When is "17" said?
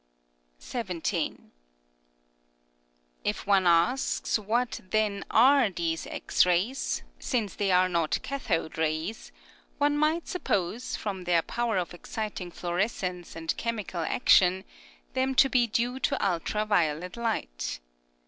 0.57-1.51